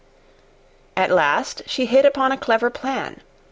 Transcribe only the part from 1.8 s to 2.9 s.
hit upon a clever